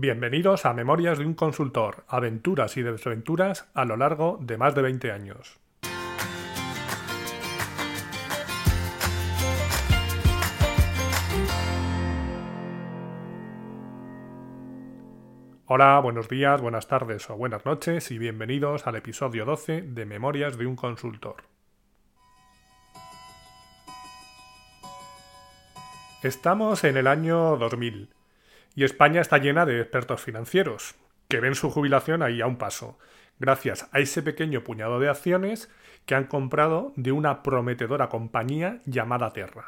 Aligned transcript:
Bienvenidos 0.00 0.64
a 0.64 0.74
Memorias 0.74 1.18
de 1.18 1.26
un 1.26 1.34
consultor, 1.34 2.04
aventuras 2.06 2.76
y 2.76 2.82
desventuras 2.82 3.68
a 3.74 3.84
lo 3.84 3.96
largo 3.96 4.38
de 4.40 4.56
más 4.56 4.72
de 4.76 4.82
20 4.82 5.10
años. 5.10 5.58
Hola, 15.66 15.98
buenos 15.98 16.28
días, 16.28 16.60
buenas 16.60 16.86
tardes 16.86 17.28
o 17.28 17.36
buenas 17.36 17.66
noches 17.66 18.12
y 18.12 18.18
bienvenidos 18.18 18.86
al 18.86 18.94
episodio 18.94 19.44
12 19.44 19.82
de 19.82 20.06
Memorias 20.06 20.56
de 20.56 20.66
un 20.66 20.76
consultor. 20.76 21.42
Estamos 26.22 26.84
en 26.84 26.96
el 26.98 27.08
año 27.08 27.56
2000 27.56 28.10
y 28.74 28.84
España 28.84 29.20
está 29.20 29.38
llena 29.38 29.66
de 29.66 29.80
expertos 29.80 30.22
financieros, 30.22 30.94
que 31.28 31.40
ven 31.40 31.54
su 31.54 31.70
jubilación 31.70 32.22
ahí 32.22 32.40
a 32.40 32.46
un 32.46 32.56
paso, 32.56 32.98
gracias 33.38 33.88
a 33.92 33.98
ese 33.98 34.22
pequeño 34.22 34.64
puñado 34.64 34.98
de 35.00 35.08
acciones 35.08 35.70
que 36.06 36.14
han 36.14 36.24
comprado 36.24 36.92
de 36.96 37.12
una 37.12 37.42
prometedora 37.42 38.08
compañía 38.08 38.80
llamada 38.86 39.32
Terra. 39.32 39.66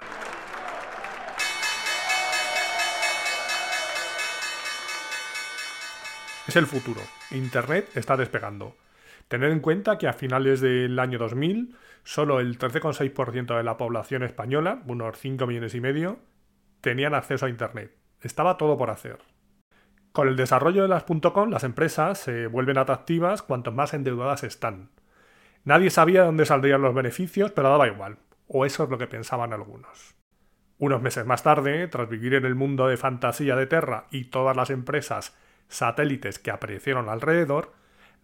Es 6.49 6.57
el 6.57 6.67
futuro. 6.67 7.01
Internet 7.31 7.89
está 7.95 8.17
despegando. 8.17 8.75
Tener 9.29 9.53
en 9.53 9.61
cuenta 9.61 9.99
que 9.99 10.09
a 10.09 10.13
finales 10.13 10.61
del 10.61 10.99
año 10.99 11.19
2000 11.19 11.77
solo 12.03 12.41
el 12.41 12.59
13,6% 12.59 13.57
de 13.57 13.63
la 13.63 13.77
población 13.77 14.25
española, 14.25 14.83
unos 14.87 15.17
5 15.19 15.47
millones 15.47 15.75
y 15.75 15.81
medio, 15.81 16.19
tenían 16.81 17.15
acceso 17.15 17.47
a 17.47 17.51
Internet 17.51 18.00
estaba 18.21 18.57
todo 18.57 18.77
por 18.77 18.91
hacer. 18.91 19.19
Con 20.13 20.29
el 20.29 20.37
desarrollo 20.37 20.83
de 20.83 20.89
las 20.89 21.05
.com, 21.05 21.51
las 21.51 21.65
empresas 21.65 22.19
se 22.19 22.47
vuelven 22.49 22.79
atractivas 22.79 23.43
cuanto 23.43 23.71
más 23.71 23.95
endeudadas 23.95 24.43
están. 24.43 24.91
Nadie 25.65 25.91
sabía 25.91 26.25
dónde 26.25 26.47
saldrían 26.47 26.83
los 26.83 26.95
beneficios, 26.95 27.53
pero 27.53 27.69
daba 27.69 27.87
igual, 27.87 28.19
o 28.49 28.65
eso 28.65 28.85
es 28.85 28.91
lo 28.91 28.99
que 28.99 29.07
pensaban 29.07 29.53
algunos. 29.53 30.17
Unos 30.79 31.03
meses 31.03 31.27
más 31.27 31.43
tarde, 31.43 31.87
tras 31.89 32.09
vivir 32.09 32.35
en 32.35 32.47
el 32.47 32.55
mundo 32.55 32.89
de 32.89 32.97
fantasía 32.97 33.55
de 33.55 33.67
Terra 33.67 34.07
y 34.11 34.25
todas 34.25 34.57
las 34.57 34.71
empresas 34.71 35.37
satélites 35.69 36.39
que 36.39 36.51
aparecieron 36.51 37.09
alrededor, 37.09 37.73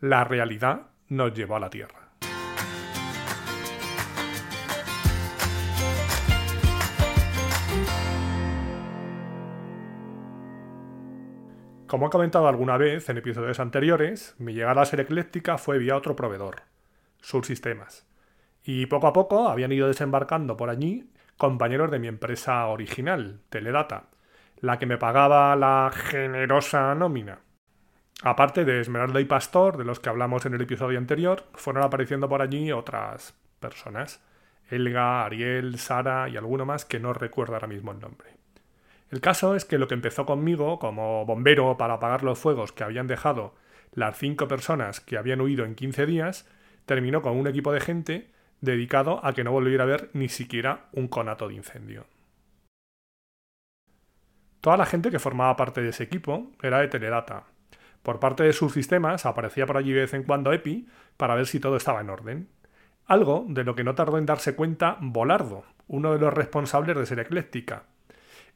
la 0.01 0.25
realidad 0.25 0.89
nos 1.09 1.35
llevó 1.35 1.57
a 1.57 1.61
la 1.61 1.71
Tierra. 1.71 2.06
Como 11.87 12.09
he 12.09 12.11
comentado 12.11 12.49
alguna 12.49 12.77
vez 12.77 13.09
en 13.09 13.19
episodios 13.19 13.61
anteriores, 13.61 14.35
mi 14.39 14.55
llegada 14.55 14.83
a 14.83 14.87
ser 14.87 14.99
ecléctica 14.99 15.57
fue 15.57 15.79
vía 15.79 15.97
otro 15.97 16.17
proveedor, 16.17 16.63
Subsistemas. 17.21 18.07
Y 18.65 18.87
poco 18.87 19.07
a 19.07 19.13
poco 19.13 19.49
habían 19.49 19.71
ido 19.71 19.87
desembarcando 19.87 20.57
por 20.57 20.69
allí 20.69 21.13
compañeros 21.37 21.93
de 21.93 22.01
mi 22.01 22.09
empresa 22.09 22.67
original, 22.67 23.41
Teledata, 23.51 24.07
la 24.59 24.81
que 24.81 24.87
me 24.87 24.99
pagaba 24.99 25.55
la 25.55 25.93
generosa 25.95 26.93
nómina. 26.97 27.39
Aparte 28.23 28.65
de 28.65 28.81
Esmeralda 28.81 29.21
y 29.21 29.25
Pastor, 29.27 29.77
de 29.77 29.85
los 29.85 30.01
que 30.01 30.09
hablamos 30.09 30.45
en 30.45 30.55
el 30.55 30.63
episodio 30.63 30.99
anterior, 30.99 31.45
fueron 31.55 31.85
apareciendo 31.85 32.29
por 32.29 32.43
allí 32.43 32.73
otras 32.73 33.39
personas. 33.61 34.25
Elga, 34.71 35.25
Ariel, 35.25 35.79
Sara 35.79 36.29
y 36.29 36.37
alguno 36.37 36.65
más 36.65 36.85
que 36.85 36.99
no 36.99 37.13
recuerdo 37.13 37.55
ahora 37.55 37.69
mismo 37.69 37.93
el 37.93 38.01
nombre. 38.01 38.36
El 39.11 39.21
caso 39.21 39.55
es 39.55 39.65
que 39.65 39.79
lo 39.79 39.87
que 39.87 39.95
empezó 39.95 40.27
conmigo 40.27 40.79
como 40.79 41.25
bombero 41.25 41.77
para 41.77 41.95
apagar 41.95 42.25
los 42.25 42.39
fuegos 42.39 42.73
que 42.73 42.85
habían 42.85 43.07
dejado 43.07 43.55
las 43.93 44.19
cinco 44.19 44.47
personas 44.47 45.01
que 45.01 45.17
habían 45.17 45.41
huido 45.41 45.65
en 45.65 45.75
15 45.75 46.07
días, 46.07 46.47
terminó 46.85 47.23
con 47.23 47.37
un 47.37 47.47
equipo 47.47 47.73
de 47.73 47.81
gente 47.81 48.31
dedicado 48.61 49.25
a 49.25 49.33
que 49.33 49.43
no 49.43 49.53
volviera 49.53 49.85
a 49.85 49.87
ver 49.87 50.11
ni 50.13 50.29
siquiera 50.29 50.87
un 50.93 51.09
conato 51.09 51.49
de 51.49 51.55
incendio. 51.55 52.07
Toda 54.61 54.77
la 54.77 54.87
gente 54.87 55.11
que 55.11 55.19
formaba 55.19 55.57
parte 55.57 55.81
de 55.81 55.91
ese 55.91 56.05
equipo 56.05 56.51
era 56.63 56.81
de 56.81 56.89
Teledata. 56.89 57.45
Por 58.03 58.21
parte 58.21 58.43
de 58.43 58.53
sus 58.53 58.73
sistemas 58.73 59.25
aparecía 59.25 59.67
por 59.67 59.77
allí 59.77 59.93
de 59.93 60.01
vez 60.01 60.15
en 60.15 60.25
cuando 60.25 60.53
Epi 60.53 60.89
para 61.17 61.35
ver 61.35 61.47
si 61.47 61.59
todo 61.59 61.77
estaba 61.77 62.01
en 62.01 62.11
orden. 62.11 62.49
Algo 63.07 63.47
de 63.49 63.65
lo 63.65 63.75
que 63.75 63.85
no 63.85 63.95
tardó 63.95 64.19
en 64.19 64.27
darse 64.27 64.55
cuenta 64.55 64.99
Volardo, 65.01 65.65
uno 65.87 66.13
de 66.13 66.19
los 66.19 66.35
responsables 66.35 66.97
de 66.97 67.07
ser 67.07 67.21
ecléctica, 67.21 67.85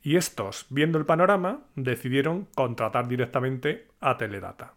y 0.03 0.17
estos, 0.17 0.67
viendo 0.71 0.99
el 0.99 1.07
panorama, 1.07 1.65
decidieron 1.77 2.47
contratar 2.55 3.07
directamente 3.09 3.89
a 4.01 4.17
Teledata. 4.17 4.75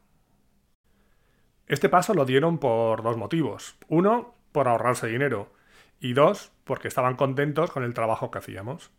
Este 1.66 1.88
paso 1.88 2.14
lo 2.14 2.26
dieron 2.26 2.58
por 2.58 3.04
dos 3.04 3.18
motivos. 3.18 3.78
Uno, 3.88 4.36
por 4.52 4.68
ahorrarse 4.68 5.08
dinero. 5.08 5.54
Y 6.00 6.14
dos, 6.14 6.52
porque 6.66 6.90
estaban 6.90 7.16
contentos 7.16 7.72
con 7.72 7.84
el 7.84 7.94
trabajo 7.94 8.32
que 8.32 8.40
hacíamos. 8.40 8.92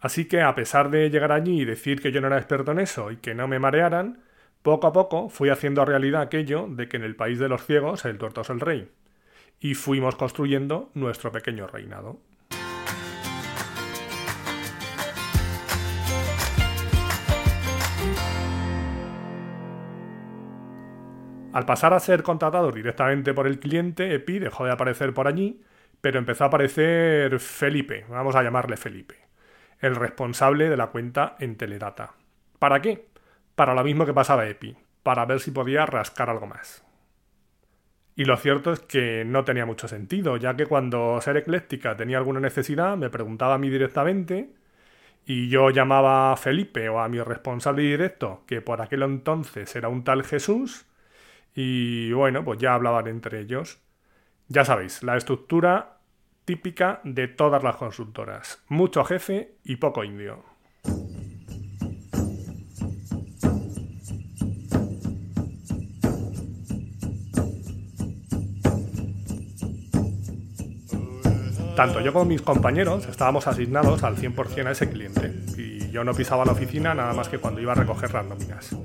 Así 0.00 0.26
que 0.26 0.40
a 0.40 0.54
pesar 0.54 0.90
de 0.90 1.10
llegar 1.10 1.32
allí 1.32 1.62
y 1.62 1.64
decir 1.64 2.00
que 2.00 2.12
yo 2.12 2.20
no 2.20 2.28
era 2.28 2.38
experto 2.38 2.72
en 2.72 2.78
eso 2.78 3.10
y 3.10 3.18
que 3.18 3.34
no 3.34 3.46
me 3.48 3.58
marearan, 3.58 4.22
poco 4.62 4.86
a 4.86 4.92
poco 4.92 5.28
fui 5.28 5.50
haciendo 5.50 5.84
realidad 5.84 6.22
aquello 6.22 6.66
de 6.68 6.88
que 6.88 6.96
en 6.96 7.04
el 7.04 7.16
país 7.16 7.38
de 7.38 7.48
los 7.48 7.64
ciegos 7.64 8.04
el 8.04 8.18
tuerto 8.18 8.40
es 8.40 8.50
el 8.50 8.60
rey. 8.60 8.90
Y 9.60 9.74
fuimos 9.74 10.16
construyendo 10.16 10.90
nuestro 10.94 11.30
pequeño 11.32 11.66
reinado. 11.66 12.20
Al 21.56 21.64
pasar 21.64 21.94
a 21.94 22.00
ser 22.00 22.22
contratado 22.22 22.70
directamente 22.70 23.32
por 23.32 23.46
el 23.46 23.58
cliente, 23.58 24.12
Epi 24.12 24.38
dejó 24.38 24.66
de 24.66 24.72
aparecer 24.72 25.14
por 25.14 25.26
allí, 25.26 25.62
pero 26.02 26.18
empezó 26.18 26.44
a 26.44 26.48
aparecer 26.48 27.40
Felipe, 27.40 28.04
vamos 28.10 28.36
a 28.36 28.42
llamarle 28.42 28.76
Felipe, 28.76 29.14
el 29.80 29.96
responsable 29.96 30.68
de 30.68 30.76
la 30.76 30.88
cuenta 30.88 31.34
en 31.38 31.56
Teledata. 31.56 32.12
¿Para 32.58 32.82
qué? 32.82 33.08
Para 33.54 33.72
lo 33.72 33.82
mismo 33.84 34.04
que 34.04 34.12
pasaba 34.12 34.46
Epi, 34.46 34.76
para 35.02 35.24
ver 35.24 35.40
si 35.40 35.50
podía 35.50 35.86
rascar 35.86 36.28
algo 36.28 36.46
más. 36.46 36.84
Y 38.16 38.26
lo 38.26 38.36
cierto 38.36 38.70
es 38.70 38.80
que 38.80 39.24
no 39.24 39.46
tenía 39.46 39.64
mucho 39.64 39.88
sentido, 39.88 40.36
ya 40.36 40.56
que 40.56 40.66
cuando 40.66 41.18
Ser 41.22 41.38
Ecléctica 41.38 41.96
tenía 41.96 42.18
alguna 42.18 42.40
necesidad, 42.40 42.98
me 42.98 43.08
preguntaba 43.08 43.54
a 43.54 43.58
mí 43.58 43.70
directamente, 43.70 44.52
y 45.24 45.48
yo 45.48 45.70
llamaba 45.70 46.32
a 46.32 46.36
Felipe 46.36 46.90
o 46.90 47.00
a 47.00 47.08
mi 47.08 47.18
responsable 47.22 47.80
directo, 47.80 48.42
que 48.46 48.60
por 48.60 48.82
aquel 48.82 49.04
entonces 49.04 49.74
era 49.74 49.88
un 49.88 50.04
tal 50.04 50.22
Jesús, 50.22 50.84
y 51.56 52.12
bueno, 52.12 52.44
pues 52.44 52.60
ya 52.60 52.74
hablaban 52.74 53.08
entre 53.08 53.40
ellos. 53.40 53.80
Ya 54.48 54.64
sabéis, 54.64 55.02
la 55.02 55.16
estructura 55.16 55.96
típica 56.44 57.00
de 57.02 57.28
todas 57.28 57.62
las 57.62 57.76
consultoras. 57.76 58.62
Mucho 58.68 59.02
jefe 59.04 59.56
y 59.64 59.76
poco 59.76 60.04
indio. 60.04 60.44
Tanto 71.74 72.00
yo 72.00 72.12
como 72.12 72.26
mis 72.26 72.42
compañeros 72.42 73.06
estábamos 73.06 73.46
asignados 73.46 74.02
al 74.02 74.16
100% 74.16 74.66
a 74.66 74.70
ese 74.70 74.90
cliente 74.90 75.32
y 75.58 75.90
yo 75.90 76.04
no 76.04 76.14
pisaba 76.14 76.44
la 76.44 76.52
oficina 76.52 76.94
nada 76.94 77.12
más 77.14 77.28
que 77.28 77.38
cuando 77.38 77.60
iba 77.60 77.72
a 77.72 77.76
recoger 77.76 78.12
las 78.14 78.26
nóminas. 78.26 78.76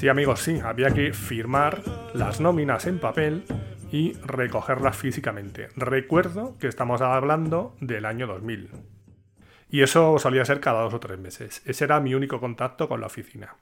Sí, 0.00 0.08
amigos, 0.08 0.40
sí, 0.40 0.58
había 0.64 0.92
que 0.92 1.12
firmar 1.12 1.82
las 2.14 2.40
nóminas 2.40 2.86
en 2.86 2.98
papel 2.98 3.44
y 3.92 4.14
recogerlas 4.24 4.96
físicamente. 4.96 5.68
Recuerdo 5.76 6.56
que 6.56 6.68
estamos 6.68 7.02
hablando 7.02 7.76
del 7.82 8.06
año 8.06 8.26
2000. 8.26 8.70
Y 9.68 9.82
eso 9.82 10.18
solía 10.18 10.46
ser 10.46 10.58
cada 10.58 10.80
dos 10.80 10.94
o 10.94 11.00
tres 11.00 11.18
meses. 11.18 11.60
Ese 11.66 11.84
era 11.84 12.00
mi 12.00 12.14
único 12.14 12.40
contacto 12.40 12.88
con 12.88 13.02
la 13.02 13.08
oficina. 13.08 13.56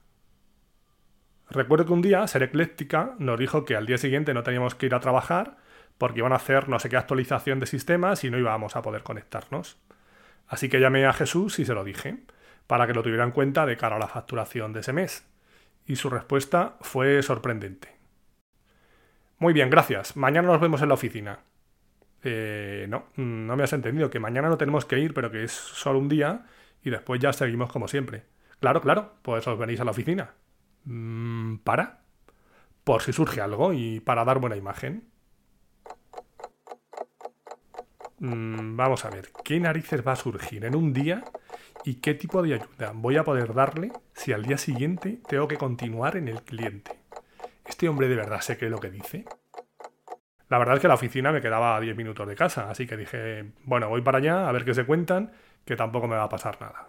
Recuerdo 1.50 1.86
que 1.86 1.92
un 1.92 2.02
día 2.02 2.24
Ser 2.28 2.44
Ecléctica 2.44 3.16
nos 3.18 3.36
dijo 3.36 3.64
que 3.64 3.74
al 3.74 3.86
día 3.86 3.98
siguiente 3.98 4.32
no 4.32 4.44
teníamos 4.44 4.76
que 4.76 4.86
ir 4.86 4.94
a 4.94 5.00
trabajar 5.00 5.56
porque 5.98 6.20
iban 6.20 6.32
a 6.32 6.36
hacer 6.36 6.68
no 6.68 6.78
sé 6.78 6.88
qué 6.88 6.96
actualización 6.96 7.58
de 7.58 7.66
sistemas 7.66 8.22
y 8.22 8.30
no 8.30 8.38
íbamos 8.38 8.76
a 8.76 8.82
poder 8.82 9.02
conectarnos. 9.02 9.76
Así 10.46 10.68
que 10.68 10.78
llamé 10.78 11.04
a 11.04 11.12
Jesús 11.12 11.58
y 11.58 11.64
se 11.64 11.74
lo 11.74 11.82
dije, 11.82 12.18
para 12.68 12.86
que 12.86 12.94
lo 12.94 13.02
tuviera 13.02 13.24
en 13.24 13.32
cuenta 13.32 13.66
de 13.66 13.76
cara 13.76 13.96
a 13.96 13.98
la 13.98 14.06
facturación 14.06 14.72
de 14.72 14.80
ese 14.80 14.92
mes 14.92 15.26
y 15.88 15.96
su 15.96 16.10
respuesta 16.10 16.76
fue 16.82 17.22
sorprendente. 17.22 17.88
Muy 19.38 19.52
bien, 19.54 19.70
gracias. 19.70 20.16
Mañana 20.16 20.48
nos 20.48 20.60
vemos 20.60 20.82
en 20.82 20.88
la 20.88 20.94
oficina. 20.94 21.40
Eh, 22.22 22.86
no, 22.88 23.06
no 23.16 23.56
me 23.56 23.64
has 23.64 23.72
entendido, 23.72 24.10
que 24.10 24.20
mañana 24.20 24.48
no 24.48 24.58
tenemos 24.58 24.84
que 24.84 24.98
ir, 24.98 25.14
pero 25.14 25.30
que 25.30 25.44
es 25.44 25.52
solo 25.52 25.98
un 25.98 26.08
día 26.08 26.44
y 26.84 26.90
después 26.90 27.20
ya 27.20 27.32
seguimos 27.32 27.72
como 27.72 27.88
siempre. 27.88 28.24
Claro, 28.60 28.82
claro, 28.82 29.14
pues 29.22 29.46
os 29.46 29.58
venís 29.58 29.80
a 29.80 29.84
la 29.84 29.92
oficina. 29.92 30.34
Mm, 30.84 31.56
¿Para? 31.58 32.02
Por 32.84 33.02
si 33.02 33.12
surge 33.12 33.40
algo 33.40 33.72
y 33.72 34.00
para 34.00 34.24
dar 34.24 34.40
buena 34.40 34.56
imagen. 34.56 35.08
Mm, 38.18 38.76
vamos 38.76 39.04
a 39.06 39.10
ver, 39.10 39.30
¿qué 39.42 39.58
narices 39.58 40.06
va 40.06 40.12
a 40.12 40.16
surgir 40.16 40.64
en 40.64 40.76
un 40.76 40.92
día 40.92 41.24
¿Y 41.84 41.96
qué 41.96 42.14
tipo 42.14 42.42
de 42.42 42.54
ayuda 42.54 42.92
voy 42.94 43.16
a 43.16 43.24
poder 43.24 43.54
darle 43.54 43.92
si 44.12 44.32
al 44.32 44.44
día 44.44 44.58
siguiente 44.58 45.20
tengo 45.28 45.48
que 45.48 45.56
continuar 45.56 46.16
en 46.16 46.28
el 46.28 46.42
cliente? 46.42 46.98
¿Este 47.66 47.88
hombre 47.88 48.08
de 48.08 48.16
verdad 48.16 48.40
qué 48.58 48.64
es 48.64 48.70
lo 48.70 48.80
que 48.80 48.90
dice? 48.90 49.24
La 50.48 50.58
verdad 50.58 50.76
es 50.76 50.80
que 50.80 50.88
la 50.88 50.94
oficina 50.94 51.30
me 51.30 51.40
quedaba 51.40 51.76
a 51.76 51.80
10 51.80 51.96
minutos 51.96 52.26
de 52.26 52.34
casa, 52.34 52.70
así 52.70 52.86
que 52.86 52.96
dije, 52.96 53.52
bueno, 53.64 53.88
voy 53.88 54.00
para 54.00 54.18
allá 54.18 54.48
a 54.48 54.52
ver 54.52 54.64
qué 54.64 54.74
se 54.74 54.86
cuentan, 54.86 55.32
que 55.64 55.76
tampoco 55.76 56.08
me 56.08 56.16
va 56.16 56.24
a 56.24 56.28
pasar 56.28 56.60
nada. 56.60 56.88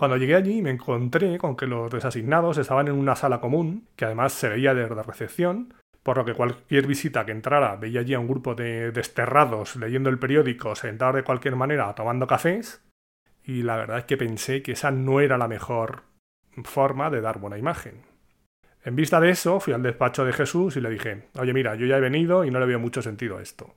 Cuando 0.00 0.16
llegué 0.16 0.34
allí 0.34 0.62
me 0.62 0.70
encontré 0.70 1.36
con 1.36 1.56
que 1.56 1.66
los 1.66 1.90
desasignados 1.90 2.56
estaban 2.56 2.88
en 2.88 2.94
una 2.94 3.14
sala 3.16 3.38
común, 3.38 3.86
que 3.96 4.06
además 4.06 4.32
se 4.32 4.48
veía 4.48 4.72
desde 4.72 4.94
recepción, 5.02 5.74
por 6.02 6.16
lo 6.16 6.24
que 6.24 6.32
cualquier 6.32 6.86
visita 6.86 7.26
que 7.26 7.32
entrara 7.32 7.76
veía 7.76 8.00
allí 8.00 8.14
a 8.14 8.18
un 8.18 8.26
grupo 8.26 8.54
de 8.54 8.92
desterrados 8.92 9.76
leyendo 9.76 10.08
el 10.08 10.18
periódico, 10.18 10.74
sentados 10.74 11.16
de 11.16 11.22
cualquier 11.22 11.54
manera 11.54 11.94
tomando 11.94 12.26
cafés, 12.26 12.82
y 13.44 13.62
la 13.62 13.76
verdad 13.76 13.98
es 13.98 14.04
que 14.04 14.16
pensé 14.16 14.62
que 14.62 14.72
esa 14.72 14.90
no 14.90 15.20
era 15.20 15.36
la 15.36 15.48
mejor 15.48 16.04
forma 16.64 17.10
de 17.10 17.20
dar 17.20 17.38
buena 17.38 17.58
imagen. 17.58 18.00
En 18.82 18.96
vista 18.96 19.20
de 19.20 19.28
eso, 19.28 19.60
fui 19.60 19.74
al 19.74 19.82
despacho 19.82 20.24
de 20.24 20.32
Jesús 20.32 20.78
y 20.78 20.80
le 20.80 20.88
dije, 20.88 21.28
oye 21.38 21.52
mira, 21.52 21.74
yo 21.74 21.84
ya 21.84 21.98
he 21.98 22.00
venido 22.00 22.46
y 22.46 22.50
no 22.50 22.58
le 22.58 22.64
veo 22.64 22.78
mucho 22.78 23.02
sentido 23.02 23.36
a 23.36 23.42
esto. 23.42 23.74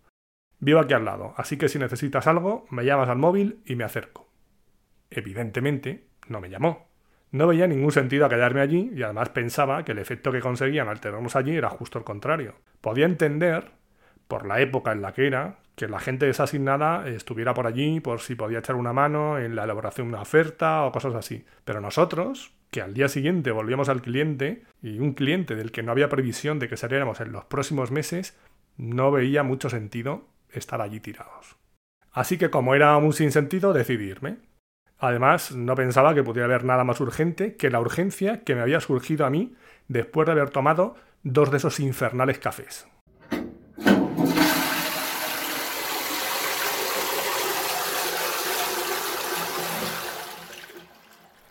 Vivo 0.62 0.80
aquí 0.80 0.94
al 0.94 1.04
lado, 1.04 1.34
así 1.36 1.58
que 1.58 1.68
si 1.68 1.80
necesitas 1.80 2.28
algo, 2.28 2.66
me 2.70 2.86
llamas 2.86 3.10
al 3.10 3.18
móvil 3.18 3.62
y 3.66 3.76
me 3.76 3.84
acerco. 3.84 4.30
Evidentemente, 5.10 6.13
no 6.28 6.42
me 6.42 6.50
llamó. 6.50 6.88
No 7.32 7.48
veía 7.48 7.68
ningún 7.68 7.92
sentido 7.92 8.26
a 8.26 8.30
quedarme 8.30 8.62
allí 8.62 8.92
y 8.94 9.02
además 9.02 9.30
pensaba 9.30 9.84
que 9.84 9.94
el 9.94 10.00
efecto 10.00 10.32
que 10.32 10.40
conseguían 10.40 10.88
al 10.88 11.00
tenernos 11.00 11.36
allí 11.36 11.56
era 11.56 11.70
justo 11.70 11.98
el 11.98 12.06
contrario. 12.06 12.56
Podía 12.80 13.06
entender, 13.06 13.72
por 14.28 14.46
la 14.46 14.62
época 14.62 14.92
en 14.92 15.02
la 15.02 15.14
que 15.14 15.28
era, 15.28 15.58
que 15.76 15.88
la 15.88 16.00
gente 16.00 16.28
desasignada 16.28 17.08
estuviera 17.08 17.54
por 17.54 17.66
allí 17.66 18.00
por 18.00 18.20
si 18.20 18.36
podía 18.36 18.60
echar 18.60 18.76
una 18.76 18.94
mano 18.94 19.40
en 19.40 19.56
la 19.56 19.64
elaboración 19.64 20.08
de 20.08 20.14
una 20.14 20.22
oferta 20.22 20.84
o 20.84 20.92
cosas 20.92 21.16
así. 21.16 21.46
Pero 21.66 21.82
nosotros, 21.82 22.54
que 22.70 22.82
al 22.82 22.94
día 22.94 23.08
siguiente 23.08 23.52
volvíamos 23.52 23.90
al 23.90 24.02
cliente, 24.02 24.64
y 24.82 25.00
un 25.00 25.14
cliente 25.14 25.56
del 25.56 25.72
que 25.72 25.82
no 25.82 25.92
había 25.92 26.10
previsión 26.10 26.60
de 26.60 26.70
que 26.70 26.78
saliéramos 26.78 27.20
en 27.22 27.32
los 27.32 27.46
próximos 27.46 27.92
meses, 27.92 28.38
no 28.78 29.12
veía 29.12 29.44
mucho 29.44 29.70
sentido 29.70 30.28
estar 30.52 30.82
allí 30.82 31.00
tirados. 31.00 31.58
Así 32.12 32.38
que 32.38 32.52
como 32.52 32.76
era 32.76 32.96
un 32.98 33.14
sinsentido, 33.14 33.74
decidí 33.74 34.06
irme. 34.06 34.38
Además, 35.04 35.52
no 35.52 35.76
pensaba 35.76 36.16
que 36.16 36.24
pudiera 36.24 36.46
haber 36.46 36.64
nada 36.64 36.86
más 36.86 37.02
urgente 37.02 37.58
que 37.58 37.70
la 37.70 37.82
urgencia 37.82 38.46
que 38.46 38.56
me 38.56 38.62
había 38.62 38.80
surgido 38.80 39.26
a 39.26 39.30
mí 39.30 39.54
después 39.90 40.26
de 40.26 40.32
haber 40.32 40.50
tomado 40.50 40.96
dos 41.24 41.52
de 41.52 41.58
esos 41.58 41.82
infernales 41.82 42.40
cafés. 42.40 42.88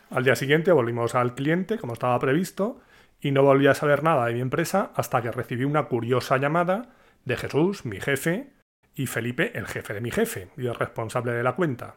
Al 0.09 0.25
día 0.25 0.35
siguiente 0.35 0.73
volvimos 0.73 1.15
al 1.15 1.35
cliente, 1.35 1.77
como 1.77 1.93
estaba 1.93 2.19
previsto, 2.19 2.81
y 3.21 3.33
no 3.33 3.43
volví 3.43 3.67
a 3.67 3.75
saber 3.75 4.03
nada 4.03 4.25
de 4.25 4.33
mi 4.33 4.41
empresa 4.41 4.93
hasta 4.95 5.21
que 5.21 5.31
recibí 5.31 5.65
una 5.65 5.89
curiosa 5.89 6.39
llamada 6.39 6.95
de 7.27 7.37
Jesús, 7.37 7.85
mi 7.85 8.01
jefe, 8.01 8.55
y 8.95 9.09
Felipe, 9.09 9.53
el 9.59 9.67
jefe 9.67 9.93
de 9.93 10.01
mi 10.01 10.11
jefe 10.11 10.49
y 10.57 10.69
el 10.69 10.75
responsable 10.75 11.33
de 11.33 11.43
la 11.43 11.55
cuenta. 11.55 11.97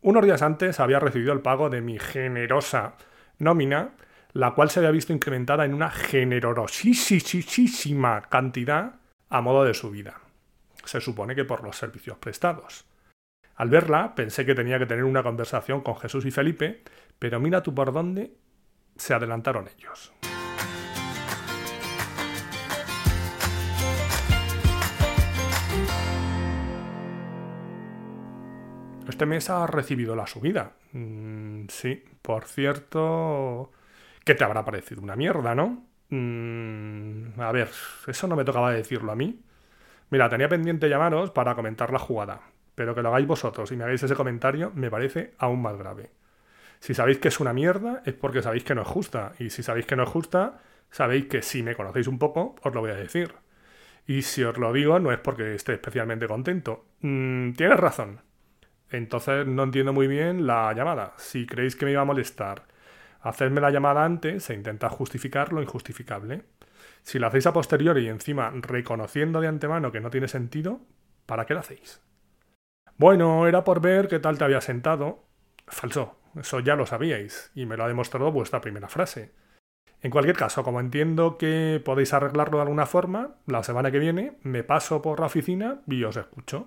Unos 0.00 0.24
días 0.24 0.42
antes 0.42 0.78
había 0.78 1.00
recibido 1.00 1.32
el 1.32 1.40
pago 1.40 1.70
de 1.70 1.80
mi 1.80 1.98
generosa 1.98 2.94
nómina, 3.38 3.96
la 4.32 4.54
cual 4.54 4.70
se 4.70 4.78
había 4.78 4.92
visto 4.92 5.12
incrementada 5.12 5.64
en 5.64 5.74
una 5.74 5.90
generosísima 5.90 8.22
cantidad 8.22 9.00
a 9.28 9.40
modo 9.40 9.64
de 9.64 9.74
subida. 9.74 10.20
Se 10.84 11.00
supone 11.00 11.34
que 11.34 11.44
por 11.44 11.64
los 11.64 11.76
servicios 11.76 12.16
prestados. 12.18 12.84
Al 13.56 13.70
verla, 13.70 14.14
pensé 14.14 14.46
que 14.46 14.54
tenía 14.54 14.78
que 14.78 14.86
tener 14.86 15.02
una 15.02 15.24
conversación 15.24 15.80
con 15.80 15.96
Jesús 15.96 16.24
y 16.24 16.30
Felipe, 16.30 16.84
pero 17.18 17.40
mira 17.40 17.64
tú 17.64 17.74
por 17.74 17.92
dónde 17.92 18.36
se 18.96 19.14
adelantaron 19.14 19.68
ellos. 19.76 20.12
Este 29.08 29.26
mes 29.26 29.48
ha 29.50 29.66
recibido 29.66 30.14
la 30.14 30.26
subida. 30.26 30.72
Mm, 30.92 31.66
sí, 31.68 32.04
por 32.22 32.44
cierto, 32.44 33.72
¿qué 34.24 34.34
te 34.34 34.44
habrá 34.44 34.64
parecido? 34.64 35.02
Una 35.02 35.16
mierda, 35.16 35.54
¿no? 35.54 35.84
Mm, 36.10 37.40
a 37.40 37.52
ver, 37.52 37.70
eso 38.06 38.26
no 38.28 38.36
me 38.36 38.44
tocaba 38.44 38.72
decirlo 38.72 39.12
a 39.12 39.16
mí. 39.16 39.40
Mira, 40.10 40.28
tenía 40.28 40.48
pendiente 40.48 40.88
llamaros 40.88 41.30
para 41.30 41.54
comentar 41.54 41.92
la 41.92 41.98
jugada, 41.98 42.40
pero 42.74 42.94
que 42.94 43.02
lo 43.02 43.08
hagáis 43.10 43.26
vosotros 43.26 43.72
y 43.72 43.76
me 43.76 43.84
hagáis 43.84 44.02
ese 44.02 44.14
comentario 44.14 44.72
me 44.74 44.90
parece 44.90 45.34
aún 45.38 45.62
más 45.62 45.76
grave. 45.78 46.10
Si 46.80 46.94
sabéis 46.94 47.18
que 47.18 47.28
es 47.28 47.40
una 47.40 47.52
mierda 47.52 48.02
es 48.06 48.14
porque 48.14 48.42
sabéis 48.42 48.64
que 48.64 48.74
no 48.74 48.82
es 48.82 48.88
justa, 48.88 49.32
y 49.38 49.50
si 49.50 49.62
sabéis 49.62 49.86
que 49.86 49.96
no 49.96 50.04
es 50.04 50.08
justa, 50.08 50.60
sabéis 50.90 51.26
que 51.26 51.42
si 51.42 51.62
me 51.62 51.74
conocéis 51.76 52.08
un 52.08 52.18
poco, 52.18 52.56
os 52.62 52.74
lo 52.74 52.80
voy 52.80 52.90
a 52.90 52.94
decir. 52.94 53.34
Y 54.06 54.22
si 54.22 54.44
os 54.44 54.58
lo 54.58 54.72
digo 54.72 54.98
no 55.00 55.12
es 55.12 55.18
porque 55.18 55.54
esté 55.54 55.74
especialmente 55.74 56.28
contento. 56.28 56.86
Mm, 57.00 57.52
tienes 57.52 57.78
razón. 57.80 58.20
Entonces 58.90 59.46
no 59.46 59.64
entiendo 59.64 59.92
muy 59.92 60.06
bien 60.06 60.46
la 60.46 60.72
llamada. 60.72 61.12
Si 61.16 61.46
creéis 61.46 61.76
que 61.76 61.84
me 61.84 61.92
iba 61.92 62.02
a 62.02 62.06
molestar 62.06 62.64
hacerme 63.20 63.60
la 63.60 63.70
llamada 63.70 64.04
antes 64.04 64.48
e 64.50 64.54
intentar 64.54 64.90
justificar 64.90 65.52
lo 65.52 65.62
injustificable. 65.62 66.44
Si 67.02 67.18
lo 67.18 67.26
hacéis 67.26 67.46
a 67.46 67.52
posteriori 67.52 68.04
y 68.04 68.08
encima 68.08 68.52
reconociendo 68.54 69.40
de 69.40 69.48
antemano 69.48 69.92
que 69.92 70.00
no 70.00 70.10
tiene 70.10 70.28
sentido, 70.28 70.80
¿para 71.26 71.46
qué 71.46 71.54
lo 71.54 71.60
hacéis? 71.60 72.02
Bueno, 72.96 73.46
era 73.46 73.64
por 73.64 73.80
ver 73.80 74.08
qué 74.08 74.18
tal 74.18 74.38
te 74.38 74.44
había 74.44 74.60
sentado. 74.60 75.24
Falso, 75.66 76.18
eso 76.36 76.60
ya 76.60 76.76
lo 76.76 76.86
sabíais 76.86 77.50
y 77.54 77.66
me 77.66 77.76
lo 77.76 77.84
ha 77.84 77.88
demostrado 77.88 78.32
vuestra 78.32 78.60
primera 78.60 78.88
frase. 78.88 79.32
En 80.00 80.10
cualquier 80.10 80.36
caso, 80.36 80.62
como 80.62 80.80
entiendo 80.80 81.38
que 81.38 81.82
podéis 81.84 82.12
arreglarlo 82.12 82.58
de 82.58 82.62
alguna 82.62 82.86
forma, 82.86 83.36
la 83.46 83.62
semana 83.62 83.90
que 83.90 83.98
viene 83.98 84.38
me 84.42 84.62
paso 84.62 85.02
por 85.02 85.20
la 85.20 85.26
oficina 85.26 85.80
y 85.88 86.04
os 86.04 86.16
escucho. 86.16 86.66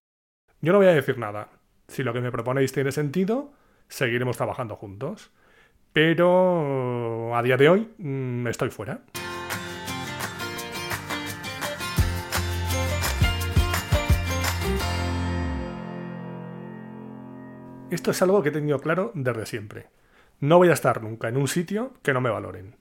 Yo 0.59 0.73
no 0.73 0.79
voy 0.79 0.87
a 0.87 0.93
decir 0.93 1.17
nada, 1.17 1.47
si 1.91 2.03
lo 2.03 2.13
que 2.13 2.21
me 2.21 2.31
proponéis 2.31 2.71
tiene 2.71 2.91
sentido, 2.91 3.51
seguiremos 3.89 4.37
trabajando 4.37 4.75
juntos. 4.75 5.29
Pero 5.93 7.35
a 7.35 7.43
día 7.43 7.57
de 7.57 7.67
hoy 7.67 7.91
mm, 7.97 8.47
estoy 8.47 8.69
fuera. 8.69 9.01
Esto 17.89 18.11
es 18.11 18.21
algo 18.21 18.41
que 18.41 18.49
he 18.49 18.53
tenido 18.53 18.79
claro 18.79 19.11
desde 19.13 19.45
siempre. 19.45 19.87
No 20.39 20.57
voy 20.57 20.69
a 20.69 20.73
estar 20.73 21.03
nunca 21.03 21.27
en 21.27 21.35
un 21.35 21.49
sitio 21.49 21.91
que 22.01 22.13
no 22.13 22.21
me 22.21 22.29
valoren. 22.29 22.77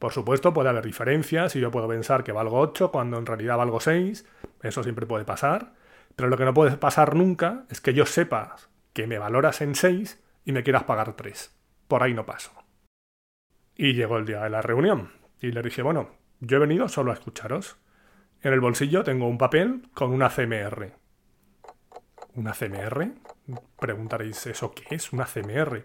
Por 0.00 0.12
supuesto, 0.12 0.52
puede 0.52 0.68
haber 0.68 0.84
diferencias 0.84 1.54
y 1.54 1.60
yo 1.60 1.70
puedo 1.70 1.86
pensar 1.86 2.24
que 2.24 2.32
valgo 2.32 2.58
8 2.58 2.90
cuando 2.90 3.18
en 3.18 3.24
realidad 3.24 3.56
valgo 3.56 3.78
6. 3.78 4.26
Eso 4.62 4.82
siempre 4.82 5.06
puede 5.06 5.24
pasar. 5.24 5.72
Pero 6.16 6.30
lo 6.30 6.36
que 6.38 6.46
no 6.46 6.54
puede 6.54 6.76
pasar 6.78 7.14
nunca 7.14 7.64
es 7.70 7.80
que 7.80 7.92
yo 7.94 8.06
sepa 8.06 8.56
que 8.94 9.06
me 9.06 9.18
valoras 9.18 9.60
en 9.60 9.74
6 9.74 10.22
y 10.46 10.52
me 10.52 10.62
quieras 10.62 10.84
pagar 10.84 11.12
3. 11.14 11.54
Por 11.86 12.02
ahí 12.02 12.14
no 12.14 12.24
paso. 12.24 12.52
Y 13.76 13.92
llegó 13.92 14.16
el 14.16 14.24
día 14.24 14.42
de 14.42 14.50
la 14.50 14.62
reunión 14.62 15.12
y 15.40 15.52
le 15.52 15.62
dije, 15.62 15.82
bueno, 15.82 16.10
yo 16.40 16.56
he 16.56 16.60
venido 16.60 16.88
solo 16.88 17.10
a 17.10 17.14
escucharos. 17.14 17.76
En 18.42 18.54
el 18.54 18.60
bolsillo 18.60 19.04
tengo 19.04 19.28
un 19.28 19.36
papel 19.36 19.88
con 19.92 20.10
una 20.12 20.30
CMR. 20.30 20.92
¿Una 22.34 22.52
CMR? 22.52 23.12
Preguntaréis, 23.78 24.46
¿eso 24.46 24.72
qué 24.72 24.94
es? 24.94 25.12
Una 25.12 25.26
CMR. 25.26 25.84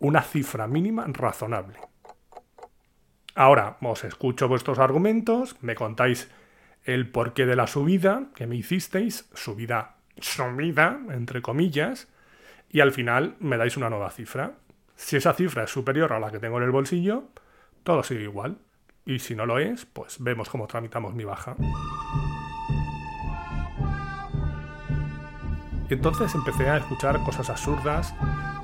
Una 0.00 0.22
cifra 0.22 0.66
mínima 0.66 1.04
razonable. 1.06 1.78
Ahora 3.36 3.76
os 3.82 4.02
escucho 4.02 4.48
vuestros 4.48 4.78
argumentos, 4.78 5.56
me 5.60 5.74
contáis 5.74 6.30
el 6.86 7.10
porqué 7.10 7.46
de 7.46 7.56
la 7.56 7.66
subida 7.66 8.28
que 8.34 8.46
me 8.46 8.56
hicisteis, 8.56 9.28
subida, 9.34 9.96
subida, 10.18 10.98
entre 11.10 11.42
comillas, 11.42 12.08
y 12.70 12.80
al 12.80 12.92
final 12.92 13.36
me 13.40 13.56
dais 13.56 13.76
una 13.76 13.90
nueva 13.90 14.10
cifra. 14.10 14.54
Si 14.94 15.16
esa 15.16 15.34
cifra 15.34 15.64
es 15.64 15.70
superior 15.70 16.12
a 16.12 16.20
la 16.20 16.30
que 16.30 16.38
tengo 16.38 16.58
en 16.58 16.64
el 16.64 16.70
bolsillo, 16.70 17.24
todo 17.82 18.02
sigue 18.02 18.22
igual. 18.22 18.58
Y 19.04 19.18
si 19.18 19.34
no 19.34 19.46
lo 19.46 19.58
es, 19.58 19.84
pues 19.84 20.16
vemos 20.20 20.48
cómo 20.48 20.66
tramitamos 20.66 21.14
mi 21.14 21.24
baja. 21.24 21.56
Y 25.88 25.94
entonces 25.94 26.34
empecé 26.34 26.68
a 26.68 26.78
escuchar 26.78 27.22
cosas 27.24 27.50
absurdas 27.50 28.14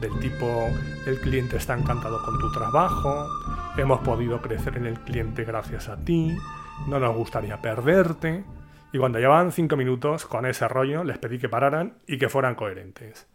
del 0.01 0.19
tipo 0.19 0.69
el 1.07 1.21
cliente 1.21 1.57
está 1.57 1.79
encantado 1.79 2.21
con 2.25 2.39
tu 2.41 2.51
trabajo, 2.51 3.29
hemos 3.77 4.01
podido 4.01 4.43
crecer 4.43 4.77
en 4.77 4.87
el 4.87 4.99
cliente 4.99 5.45
gracias 5.45 5.89
a 5.89 5.97
ti, 5.97 6.37
no 6.87 6.99
nos 6.99 7.17
gustaría 7.17 7.61
perderte. 7.61 8.45
Y 8.93 8.99
cuando 8.99 9.19
llevaban 9.19 9.53
cinco 9.53 9.77
minutos 9.77 10.27
con 10.27 10.47
ese 10.47 10.69
rollo, 10.69 11.05
les 11.05 11.19
pedí 11.19 11.39
que 11.39 11.49
pararan 11.49 11.99
y 12.07 12.19
que 12.19 12.29
fueran 12.29 12.55
coherentes. 12.55 13.29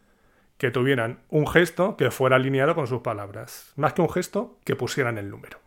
Que 0.57 0.71
tuvieran 0.71 1.19
un 1.29 1.47
gesto 1.47 1.97
que 1.97 2.11
fuera 2.11 2.35
alineado 2.35 2.75
con 2.75 2.87
sus 2.87 3.01
palabras. 3.01 3.73
Más 3.75 3.93
que 3.93 4.01
un 4.01 4.09
gesto, 4.09 4.59
que 4.63 4.75
pusieran 4.75 5.17
el 5.17 5.29
número. 5.29 5.59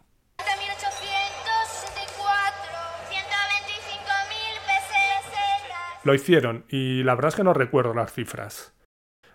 Lo 6.02 6.14
hicieron 6.14 6.64
y 6.68 7.02
la 7.02 7.14
verdad 7.14 7.28
es 7.28 7.36
que 7.36 7.44
no 7.44 7.52
recuerdo 7.52 7.92
las 7.92 8.12
cifras. 8.12 8.74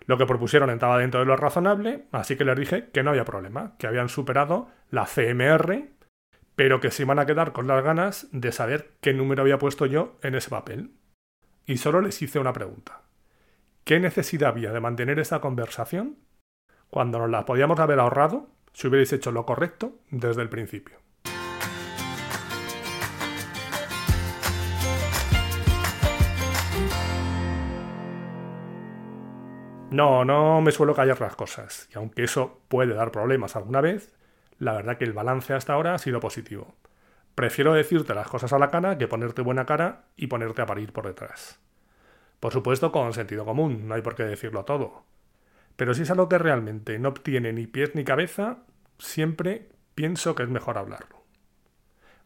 Lo 0.06 0.18
que 0.18 0.26
propusieron 0.26 0.70
estaba 0.70 0.98
dentro 0.98 1.20
de 1.20 1.26
lo 1.26 1.36
razonable, 1.36 2.06
así 2.12 2.36
que 2.36 2.44
les 2.44 2.56
dije 2.56 2.90
que 2.90 3.02
no 3.02 3.10
había 3.10 3.24
problema, 3.24 3.74
que 3.78 3.86
habían 3.86 4.08
superado 4.08 4.68
la 4.90 5.04
CMR, 5.04 5.95
pero 6.56 6.80
que 6.80 6.90
se 6.90 7.02
iban 7.02 7.18
a 7.18 7.26
quedar 7.26 7.52
con 7.52 7.66
las 7.66 7.84
ganas 7.84 8.28
de 8.32 8.50
saber 8.50 8.94
qué 9.02 9.12
número 9.12 9.42
había 9.42 9.58
puesto 9.58 9.84
yo 9.84 10.16
en 10.22 10.34
ese 10.34 10.50
papel. 10.50 10.90
Y 11.66 11.76
solo 11.76 12.00
les 12.00 12.20
hice 12.22 12.38
una 12.38 12.54
pregunta. 12.54 13.02
¿Qué 13.84 14.00
necesidad 14.00 14.48
había 14.50 14.72
de 14.72 14.80
mantener 14.80 15.18
esa 15.18 15.40
conversación 15.40 16.16
cuando 16.88 17.18
nos 17.18 17.30
la 17.30 17.44
podíamos 17.44 17.78
haber 17.78 18.00
ahorrado 18.00 18.48
si 18.72 18.88
hubierais 18.88 19.12
hecho 19.12 19.32
lo 19.32 19.44
correcto 19.44 19.98
desde 20.10 20.42
el 20.42 20.48
principio? 20.48 20.98
No, 29.90 30.24
no 30.24 30.60
me 30.62 30.72
suelo 30.72 30.94
callar 30.94 31.20
las 31.20 31.36
cosas, 31.36 31.88
y 31.94 31.96
aunque 31.96 32.24
eso 32.24 32.60
puede 32.68 32.94
dar 32.94 33.12
problemas 33.12 33.56
alguna 33.56 33.80
vez, 33.80 34.15
la 34.58 34.72
verdad 34.72 34.98
que 34.98 35.04
el 35.04 35.12
balance 35.12 35.52
hasta 35.52 35.72
ahora 35.72 35.94
ha 35.94 35.98
sido 35.98 36.20
positivo. 36.20 36.74
Prefiero 37.34 37.74
decirte 37.74 38.14
las 38.14 38.28
cosas 38.28 38.52
a 38.52 38.58
la 38.58 38.70
cara 38.70 38.96
que 38.96 39.08
ponerte 39.08 39.42
buena 39.42 39.66
cara 39.66 40.06
y 40.16 40.26
ponerte 40.28 40.62
a 40.62 40.66
parir 40.66 40.92
por 40.92 41.06
detrás. 41.06 41.60
Por 42.40 42.52
supuesto 42.52 42.92
con 42.92 43.12
sentido 43.12 43.44
común, 43.44 43.86
no 43.88 43.94
hay 43.94 44.02
por 44.02 44.14
qué 44.14 44.24
decirlo 44.24 44.64
todo. 44.64 45.04
Pero 45.76 45.92
si 45.92 46.02
es 46.02 46.10
algo 46.10 46.28
que 46.28 46.38
realmente 46.38 46.98
no 46.98 47.10
obtiene 47.10 47.52
ni 47.52 47.66
pies 47.66 47.94
ni 47.94 48.04
cabeza, 48.04 48.58
siempre 48.98 49.68
pienso 49.94 50.34
que 50.34 50.42
es 50.42 50.48
mejor 50.48 50.78
hablarlo. 50.78 51.24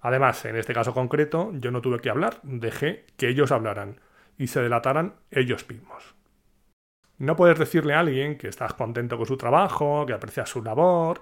Además, 0.01 0.45
en 0.45 0.57
este 0.57 0.73
caso 0.73 0.95
concreto, 0.95 1.51
yo 1.55 1.71
no 1.71 1.83
tuve 1.83 2.01
que 2.01 2.11
hablar, 2.11 2.39
dejé 2.43 3.07
que 3.17 3.29
ellos 3.29 3.53
hablaran 3.53 4.01
y 4.39 4.47
se 4.47 4.63
delataran 4.63 5.17
ellos 5.31 5.69
mismos. 5.69 6.15
No 7.19 7.37
puedes 7.37 7.59
decirle 7.59 7.93
a 7.93 8.01
alguien 8.01 8.39
que 8.39 8.49
estás 8.49 8.73
contento 8.73 9.19
con 9.19 9.27
su 9.27 9.37
trabajo, 9.37 10.07
que 10.07 10.15
aprecias 10.15 10.49
su 10.49 10.63
labor, 10.63 11.21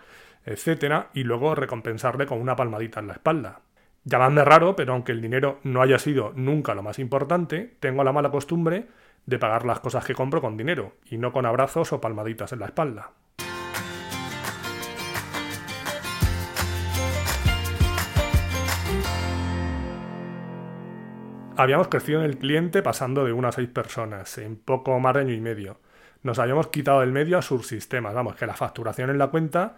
etcétera, 0.48 1.10
y 1.12 1.24
luego 1.24 1.54
recompensarle 1.54 2.26
con 2.26 2.40
una 2.40 2.56
palmadita 2.56 3.00
en 3.00 3.08
la 3.08 3.12
espalda. 3.14 3.60
Llamadme 4.04 4.44
raro, 4.44 4.74
pero 4.74 4.94
aunque 4.94 5.12
el 5.12 5.20
dinero 5.20 5.60
no 5.62 5.82
haya 5.82 5.98
sido 5.98 6.32
nunca 6.34 6.74
lo 6.74 6.82
más 6.82 6.98
importante, 6.98 7.76
tengo 7.80 8.02
la 8.02 8.12
mala 8.12 8.30
costumbre 8.30 8.86
de 9.26 9.38
pagar 9.38 9.66
las 9.66 9.80
cosas 9.80 10.04
que 10.04 10.14
compro 10.14 10.40
con 10.40 10.56
dinero, 10.56 10.94
y 11.04 11.18
no 11.18 11.32
con 11.32 11.44
abrazos 11.44 11.92
o 11.92 12.00
palmaditas 12.00 12.52
en 12.52 12.60
la 12.60 12.66
espalda. 12.66 13.10
Habíamos 21.56 21.88
crecido 21.88 22.20
en 22.20 22.26
el 22.26 22.38
cliente 22.38 22.82
pasando 22.82 23.24
de 23.24 23.32
una 23.32 23.48
a 23.48 23.52
seis 23.52 23.68
personas 23.68 24.38
en 24.38 24.56
poco 24.56 24.98
más 25.00 25.14
de 25.14 25.20
año 25.20 25.34
y 25.34 25.40
medio 25.40 25.78
nos 26.22 26.38
habíamos 26.38 26.68
quitado 26.68 27.00
del 27.00 27.12
medio 27.12 27.38
a 27.38 27.42
subsistemas. 27.42 28.14
Vamos, 28.14 28.36
que 28.36 28.46
la 28.46 28.54
facturación 28.54 29.10
en 29.10 29.18
la 29.18 29.28
cuenta 29.28 29.76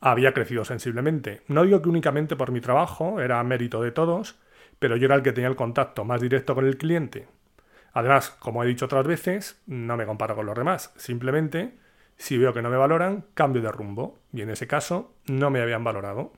había 0.00 0.32
crecido 0.32 0.64
sensiblemente. 0.64 1.42
No 1.48 1.64
digo 1.64 1.82
que 1.82 1.88
únicamente 1.88 2.36
por 2.36 2.52
mi 2.52 2.60
trabajo, 2.60 3.20
era 3.20 3.42
mérito 3.42 3.82
de 3.82 3.92
todos, 3.92 4.38
pero 4.78 4.96
yo 4.96 5.06
era 5.06 5.14
el 5.14 5.22
que 5.22 5.32
tenía 5.32 5.48
el 5.48 5.56
contacto 5.56 6.04
más 6.04 6.20
directo 6.20 6.54
con 6.54 6.66
el 6.66 6.78
cliente. 6.78 7.26
Además, 7.92 8.30
como 8.30 8.62
he 8.62 8.66
dicho 8.66 8.84
otras 8.84 9.06
veces, 9.06 9.60
no 9.66 9.96
me 9.96 10.06
comparo 10.06 10.36
con 10.36 10.46
los 10.46 10.56
demás. 10.56 10.92
Simplemente, 10.96 11.74
si 12.16 12.38
veo 12.38 12.52
que 12.52 12.62
no 12.62 12.70
me 12.70 12.76
valoran, 12.76 13.24
cambio 13.34 13.62
de 13.62 13.72
rumbo. 13.72 14.18
Y 14.32 14.42
en 14.42 14.50
ese 14.50 14.66
caso, 14.66 15.14
no 15.26 15.50
me 15.50 15.60
habían 15.60 15.84
valorado. 15.84 16.32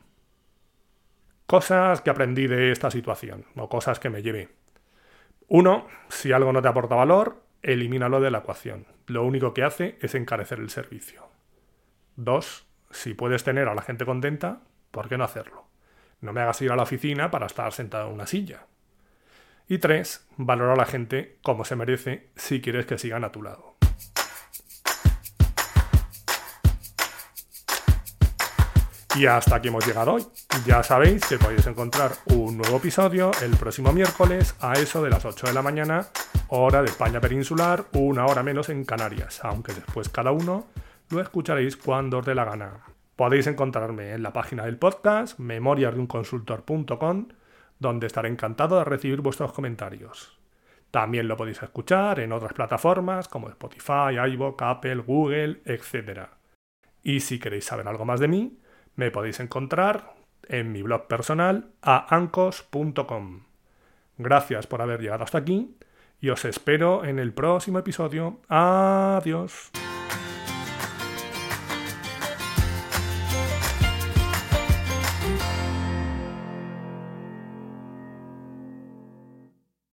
Cosas 1.46 2.00
que 2.00 2.10
aprendí 2.10 2.46
de 2.46 2.70
esta 2.70 2.90
situación, 2.90 3.44
o 3.56 3.68
cosas 3.68 3.98
que 3.98 4.08
me 4.08 4.22
llevé. 4.22 4.48
Uno, 5.48 5.88
si 6.08 6.30
algo 6.32 6.52
no 6.52 6.62
te 6.62 6.68
aporta 6.68 6.94
valor, 6.94 7.42
elimínalo 7.62 8.20
de 8.20 8.30
la 8.30 8.38
ecuación. 8.38 8.86
Lo 9.06 9.24
único 9.24 9.52
que 9.52 9.64
hace 9.64 9.98
es 10.00 10.14
encarecer 10.14 10.60
el 10.60 10.70
servicio. 10.70 11.24
Dos, 12.14 12.69
si 12.90 13.14
puedes 13.14 13.44
tener 13.44 13.68
a 13.68 13.74
la 13.74 13.82
gente 13.82 14.04
contenta, 14.04 14.60
¿por 14.90 15.08
qué 15.08 15.16
no 15.16 15.24
hacerlo? 15.24 15.66
No 16.20 16.32
me 16.32 16.40
hagas 16.40 16.60
ir 16.62 16.72
a 16.72 16.76
la 16.76 16.82
oficina 16.82 17.30
para 17.30 17.46
estar 17.46 17.72
sentado 17.72 18.08
en 18.08 18.14
una 18.14 18.26
silla. 18.26 18.66
Y 19.68 19.78
tres, 19.78 20.26
valora 20.36 20.74
a 20.74 20.76
la 20.76 20.86
gente 20.86 21.38
como 21.42 21.64
se 21.64 21.76
merece 21.76 22.30
si 22.36 22.60
quieres 22.60 22.86
que 22.86 22.98
sigan 22.98 23.24
a 23.24 23.32
tu 23.32 23.42
lado. 23.42 23.76
Y 29.16 29.26
hasta 29.26 29.56
aquí 29.56 29.68
hemos 29.68 29.86
llegado 29.86 30.14
hoy. 30.14 30.26
Ya 30.66 30.82
sabéis 30.82 31.26
que 31.26 31.36
podéis 31.36 31.66
encontrar 31.66 32.12
un 32.26 32.58
nuevo 32.58 32.76
episodio 32.76 33.32
el 33.42 33.56
próximo 33.56 33.92
miércoles 33.92 34.54
a 34.60 34.74
eso 34.74 35.02
de 35.02 35.10
las 35.10 35.24
8 35.24 35.48
de 35.48 35.52
la 35.52 35.62
mañana 35.62 36.06
hora 36.48 36.82
de 36.82 36.88
España 36.88 37.20
peninsular, 37.20 37.84
una 37.92 38.26
hora 38.26 38.42
menos 38.42 38.68
en 38.68 38.84
Canarias, 38.84 39.40
aunque 39.44 39.72
después 39.72 40.08
cada 40.08 40.32
uno 40.32 40.66
lo 41.10 41.20
escucharéis 41.20 41.76
cuando 41.76 42.18
os 42.18 42.26
dé 42.26 42.34
la 42.34 42.44
gana. 42.44 42.84
Podéis 43.16 43.46
encontrarme 43.46 44.12
en 44.12 44.22
la 44.22 44.32
página 44.32 44.64
del 44.64 44.78
podcast 44.78 45.38
memoriasdeunconsultor.com, 45.38 47.28
donde 47.78 48.06
estaré 48.06 48.28
encantado 48.28 48.78
de 48.78 48.84
recibir 48.84 49.20
vuestros 49.20 49.52
comentarios. 49.52 50.38
También 50.90 51.28
lo 51.28 51.36
podéis 51.36 51.62
escuchar 51.62 52.20
en 52.20 52.32
otras 52.32 52.52
plataformas 52.52 53.28
como 53.28 53.48
Spotify, 53.48 54.16
iVoox, 54.32 54.62
Apple, 54.62 54.96
Google, 54.96 55.60
etc. 55.64 56.28
Y 57.02 57.20
si 57.20 57.38
queréis 57.38 57.64
saber 57.64 57.86
algo 57.88 58.04
más 58.04 58.20
de 58.20 58.28
mí, 58.28 58.58
me 58.96 59.10
podéis 59.10 59.40
encontrar 59.40 60.14
en 60.48 60.72
mi 60.72 60.82
blog 60.82 61.06
personal 61.06 61.70
a 61.82 62.14
ancos.com. 62.14 63.44
Gracias 64.18 64.66
por 64.66 64.82
haber 64.82 65.00
llegado 65.00 65.24
hasta 65.24 65.38
aquí 65.38 65.76
y 66.20 66.30
os 66.30 66.44
espero 66.44 67.04
en 67.04 67.18
el 67.18 67.32
próximo 67.32 67.78
episodio. 67.78 68.40
Adiós. 68.48 69.70